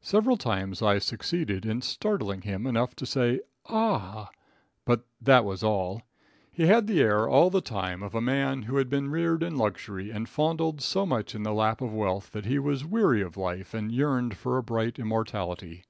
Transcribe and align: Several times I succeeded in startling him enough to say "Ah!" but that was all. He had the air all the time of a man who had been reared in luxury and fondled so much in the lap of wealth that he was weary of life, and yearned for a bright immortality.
Several 0.00 0.36
times 0.36 0.80
I 0.80 1.00
succeeded 1.00 1.66
in 1.66 1.82
startling 1.82 2.42
him 2.42 2.68
enough 2.68 2.94
to 2.94 3.04
say 3.04 3.40
"Ah!" 3.68 4.30
but 4.84 5.06
that 5.20 5.44
was 5.44 5.64
all. 5.64 6.02
He 6.52 6.66
had 6.68 6.86
the 6.86 7.00
air 7.00 7.28
all 7.28 7.50
the 7.50 7.60
time 7.60 8.00
of 8.00 8.14
a 8.14 8.20
man 8.20 8.62
who 8.62 8.76
had 8.76 8.88
been 8.88 9.10
reared 9.10 9.42
in 9.42 9.56
luxury 9.56 10.12
and 10.12 10.28
fondled 10.28 10.80
so 10.80 11.04
much 11.04 11.34
in 11.34 11.42
the 11.42 11.52
lap 11.52 11.80
of 11.80 11.92
wealth 11.92 12.30
that 12.30 12.46
he 12.46 12.60
was 12.60 12.84
weary 12.84 13.22
of 13.22 13.36
life, 13.36 13.74
and 13.74 13.90
yearned 13.90 14.36
for 14.36 14.56
a 14.56 14.62
bright 14.62 15.00
immortality. 15.00 15.82